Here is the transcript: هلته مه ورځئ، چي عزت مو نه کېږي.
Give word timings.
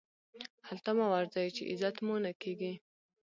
هلته 0.67 0.89
مه 0.97 1.05
ورځئ، 1.13 1.47
چي 1.55 1.63
عزت 1.71 1.95
مو 2.05 2.15
نه 2.25 2.31
کېږي. 2.41 2.73